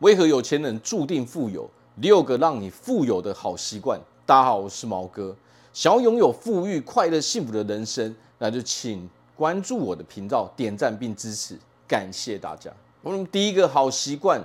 [0.00, 1.68] 为何有钱人注定富有？
[1.96, 4.00] 六个让你富有的好习惯。
[4.24, 5.36] 大家好，我是毛哥。
[5.74, 12.70] 想要拥有富裕、快乐、幸福的人生，那就请关注我的频道，点赞并支持，感谢大家。
[13.02, 14.42] 我们第一个好习惯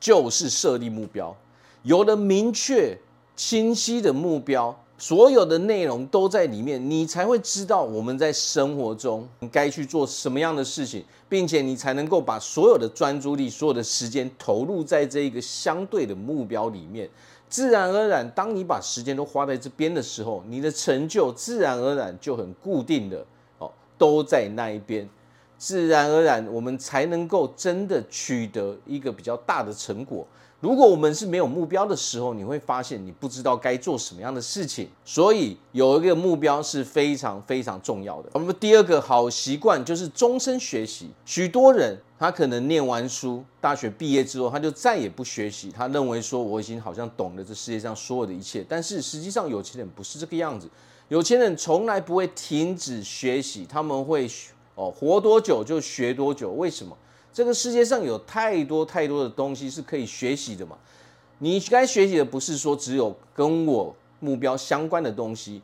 [0.00, 1.36] 就是设立目标，
[1.84, 2.98] 有了明确、
[3.36, 4.76] 清晰的目标。
[4.98, 17.08] 所有的内容都在里面，你才会知道我们在生活中该去做什么样的事情，并且你才能够把所有的专注力、所有的时间投入在这一个相对的目标里面。
[17.48, 23.24] 自然而然，当你把时间都花在这边的时候，你的成就自然而然就很固定的
[23.58, 25.08] 哦，都在那一边。
[25.58, 30.26] 自然而然，我们才能够真的取得一个比较大的成果。
[30.58, 34.88] 如果我们是没有目标的时候，你会发现你不知道该做什么样的事情。
[35.04, 38.30] 所以有一个目标是非常非常重要的。
[38.32, 41.10] 我们第二个好习惯就是终身学习。
[41.26, 48.64] 许多人他可能念完书，大学毕业之后他就再也不学习，他认为说我已经好像懂了这世界上所有的一切。
[48.66, 50.66] 但是实际上有钱人不是这个样子，
[51.08, 54.26] 有钱人从来不会停止学习，他们会
[54.76, 56.52] 哦活多久就学多久。
[56.52, 56.96] 为什么？
[57.32, 60.78] 这个世界上有太多太多的东西是可以学习的嘛？
[61.38, 65.60] 你该学习的不是说只有跟我目标相关的东西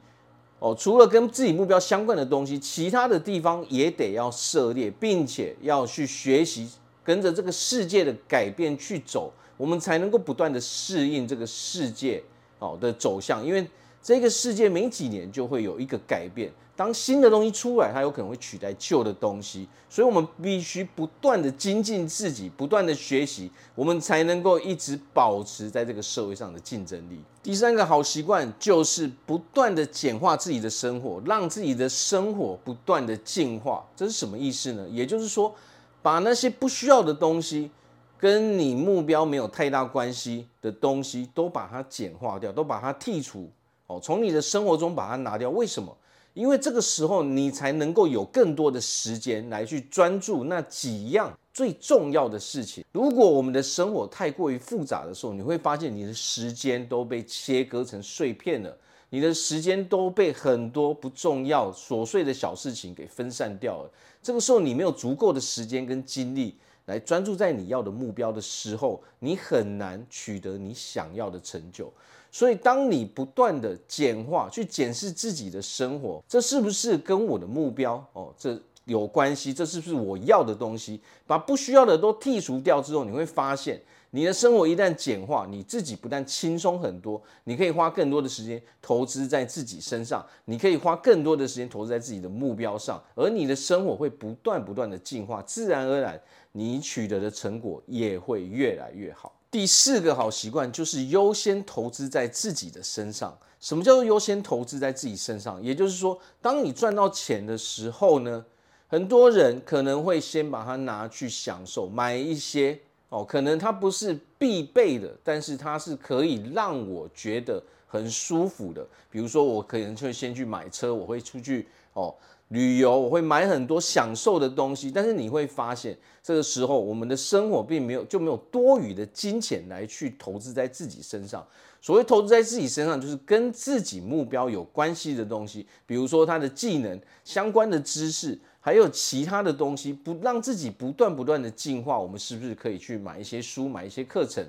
[0.59, 6.69] 哦，除了跟自己目标相关的东西，其他的地方也得要涉猎，并且要去学习，
[7.03, 12.23] 跟着这个世界的改变去走，我们才能够不断的适应这个世界
[12.59, 13.67] 哦的走向，因为
[14.03, 16.53] 这个世界每几年就会有一个改变。
[16.83, 27.21] 当新的东西出来，它有可能会取代旧的东西，所以我们必须不断的精进自己，不断的学习，我们才能够一直保持在这个社会上的竞争力。
[27.41, 33.87] 第三个好习惯就是不断的简化自己的生活，让自己的生活不断的进化。
[33.95, 34.85] 这是什么意思呢？
[34.91, 35.55] 也就是说，
[36.03, 37.71] 把那些不需要的东西，
[38.19, 43.49] 跟你目标没有太大关系的东西，都把它简化掉，都把它剔除
[43.87, 45.49] 哦，从你的生活中把它拿掉。
[45.49, 45.97] 为什么？
[46.35, 52.85] 因为这个时候，你才能够有更多的时间来去专注那几样最重要的事情。
[52.93, 58.75] 如果我们的生活太过于复杂的时候，你会发现你的时间都被切割成碎片了，
[59.11, 63.91] 你的时间都被很多不重要、琐碎的小事情给分散掉了。
[64.23, 66.57] 这个时候，你没有足够的时间跟精力
[66.87, 71.93] 来专注在你要的目标的时候，你很难取得你想要的成就。
[72.35, 79.53] 所以，当你不断的简化，去检视自己的生活，这是不是跟我的目标哦，这有关系？
[79.53, 80.99] 这是不是我要的东西？
[81.27, 83.79] 把不需要的都剔除掉之后，你会发现，
[84.13, 96.19] 你的生活一旦简化，你自己不但轻松很多，你可以花更多的时间投资在自己身上，你可以花更多的时间投资在自己的目标上，而你的生活会不断不断的进化，自然而然，
[96.53, 99.31] 你取得的成果也会越来越好。
[99.53, 103.37] 第四个好习惯就是优先投资在自己的身上。
[103.61, 105.63] 什么叫做优先投资在自己身上？
[105.63, 108.43] 也就是说，当你赚到钱的时候呢，
[108.89, 112.81] 很多人可能会先把它拿去享受，买一些
[113.11, 117.63] 哦，可能它不是必备的，但是它是可以让我觉得
[117.93, 118.87] 很舒服的。
[119.11, 122.15] 比如说，我可能就会先去买车，我会出去哦。
[122.49, 131.47] 旅游，我会买很多享受的东西，但是你会发现，这个时候我们的生活并没有就没有多余的金钱来去投资在自己身上。
[131.81, 141.99] 所谓投资在自己身上，就是跟自己目标有关系的东西，比如说他的技能、相关的知识，还有其他的东西，不让自己不断不断的进化。
[141.99, 144.45] 我们是不是可以去买一些书，买一些课程？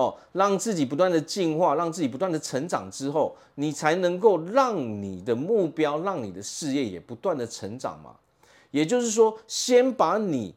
[0.00, 8.16] 哦，让自己不断的进化，让自己不断的成长之后，你才能够让你的目标，让你的事业也不断的成长嘛。
[8.70, 10.54] 也就是说，先把你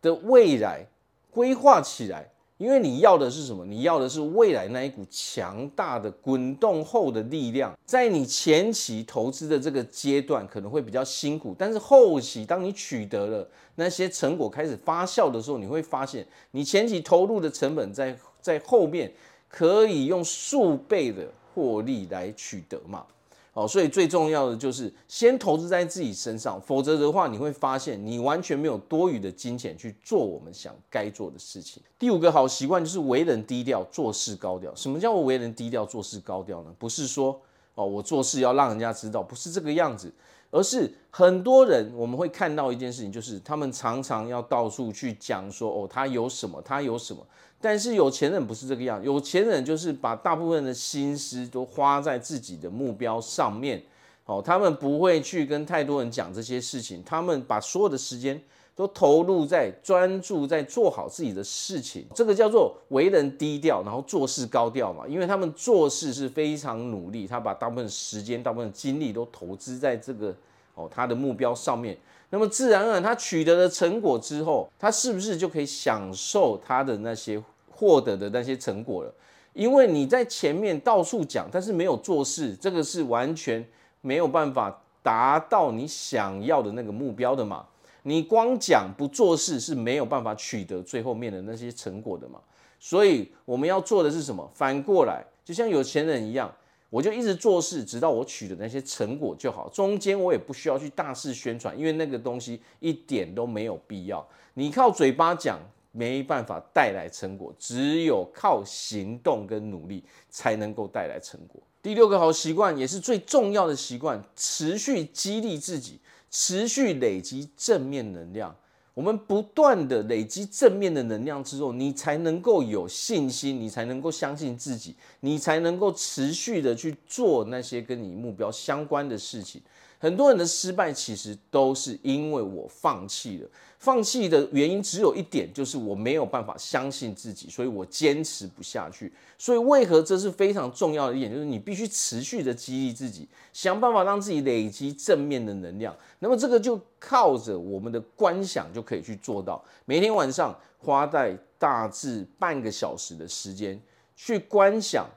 [0.00, 0.86] 的未来
[1.32, 3.64] 规划起来，因为你要的是什么？
[3.64, 7.76] 你要的是未来那一股强大的滚动后的力量。
[7.84, 18.16] 在你前期投资的这个阶段，可能会比较辛苦，但是后期当你取得了那些成果开始发酵的时候，你会发现，你前期投入的成本在。
[18.44, 19.10] 在后面
[19.48, 23.06] 可以用数倍的获利来取得嘛？
[23.54, 31.82] 哦，所以最重要的就是先投资在自己身上，否则的话，你会发现你完全没有多余的金钱去做我们想该做的事情。
[31.98, 34.74] 第五个好习惯就是为人低调，做事高调。
[34.74, 36.74] 什么叫为人低调，做事高调呢？
[36.78, 37.40] 不是说
[37.76, 40.12] 哦，我做事要让人家知道，不是这个样子。
[40.54, 47.26] 而是很多人我们会看到一件事情，就是他们常常要到处去讲说，哦，他有什么，他有什么。
[47.60, 53.82] 但是有钱人不是这个样，有钱人就是把大部分的心思都花在自己的目标上面。
[54.26, 58.40] 哦，他们不会去跟太多人讲这些事情，他们把所有的时间
[58.76, 65.06] 都投入在专注在做好自己的事情，这个叫做为人低调，然后做事高调嘛。
[65.06, 70.34] 因为他们做事是非常努力，他把大部分时间、大部分精力都投资在这个
[70.74, 71.96] 哦他的目标上面。
[72.30, 77.40] 那么自然而然，他取得了成果之后，他是不是就可以享受他的那些
[77.70, 79.14] 获得的那些成果了？
[79.52, 83.64] 因为你在前面到处讲，但是没有做事，这个是完全
[84.00, 87.64] 没有办法达到你想要的那个目标的嘛。
[88.06, 92.38] 你光讲不做事是没有办法取得最后面的那些成果的嘛，
[92.78, 94.48] 所以我们要做的是什么？
[94.54, 96.54] 反过来，就像有钱人一样，
[96.90, 99.70] 我就一直做事，直到我取得那些成果就好。
[99.70, 104.26] 中间我也不需要去大肆宣传，因为那个东西一点都没有必要。
[104.52, 105.58] 你靠嘴巴讲
[105.90, 111.58] 没办法带来成果，只有靠行动跟努力才能够带来成果。
[111.82, 115.98] 第六个好习惯也是最重要的习惯，持续激励自己。
[116.36, 118.56] 持续累积正面能量，
[118.92, 129.62] 我们不断的累积正面的能量之后，你才能够有信心，你才能够相信自己，你才能够持续的去做那些跟你目标相关的事情。
[130.04, 133.48] 很多人的失败其实都是因为我放弃了，
[133.78, 139.10] 放弃的原因只有一点，就是我没有办法相信自己，所以我坚持不下去。
[139.38, 145.96] 所以为何这是非常重要的一点，就是你必须持续的激励自己，想办法让自己累积正面的能量。
[146.18, 149.64] 那么这个就靠着我们的观想就可以去做到。
[149.86, 153.80] 每天晚上花在大致半个小时的时间
[154.14, 155.08] 去观想。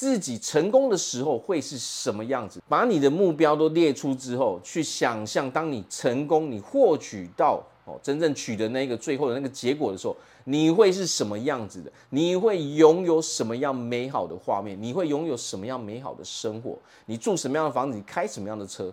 [0.00, 2.58] 自己成功的时候会是什么样子？
[2.66, 11.92] 把你的目标都列出之后，去想象当你成功，你获取到哦，真正取得那个最后的那个结果的时候，你会是什么样子的？
[12.08, 14.74] 你会拥有什么样美好的画面？
[14.82, 16.78] 你会拥有什么样美好的生活？
[17.04, 17.94] 你住什么样的房子？
[17.94, 18.90] 你开什么样的车？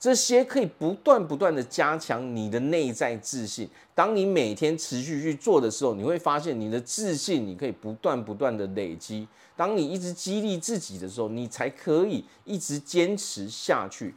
[0.00, 3.68] 这些可以不断不断的加强你的内在自信。
[3.94, 9.26] 当你每天持续去做的时候，你会发现你的自信，你可以不断不断的累积。
[9.56, 14.14] 当你一直激励自己的时候，你才可以一直坚持下去，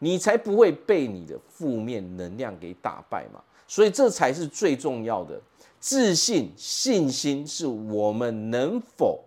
[0.00, 3.40] 你才不会被你的负面能量给打败嘛。
[3.68, 5.40] 所以这才是最重要的。
[5.78, 9.24] 自信、信心是我们能否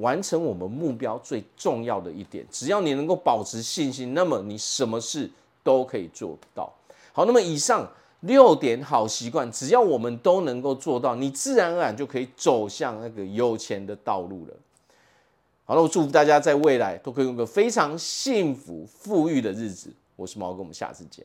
[0.00, 5.30] 完成我们目标最重要的一点，只要你能够保持信心，那么你什么事
[5.62, 6.72] 都可以做到。
[7.12, 7.88] 好，那么以上
[8.20, 14.54] 六点好习惯，只要我们都能够做到，你自然而然就可以走向那个有钱的道路了。
[15.64, 19.92] 好了，我祝福大家在未来都可以有个非常幸福富裕的日子。
[20.16, 21.24] 我是毛哥，我们下次见。